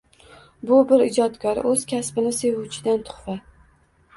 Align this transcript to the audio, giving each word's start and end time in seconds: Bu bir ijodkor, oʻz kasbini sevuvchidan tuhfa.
Bu 0.69 0.77
bir 0.91 1.03
ijodkor, 1.07 1.61
oʻz 1.73 1.83
kasbini 1.93 2.33
sevuvchidan 2.41 3.07
tuhfa. 3.11 3.37